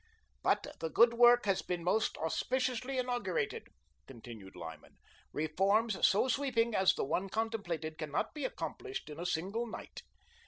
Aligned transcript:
"But 0.41 0.65
the 0.79 0.89
good 0.89 1.13
work 1.13 1.45
has 1.45 1.61
been 1.61 1.83
most 1.83 2.17
auspiciously 2.17 2.97
inaugurated," 2.97 3.67
continued 4.07 4.55
Lyman. 4.55 4.97
"Reforms 5.31 6.07
so 6.07 6.27
sweeping 6.27 6.73
as 6.73 6.95
the 6.95 7.05
one 7.05 7.29
contemplated 7.29 7.99
cannot 7.99 8.33
be 8.33 8.43
accomplished 8.43 9.11
in 9.11 9.19
a 9.19 9.27
single 9.27 9.67
night. 9.67 10.01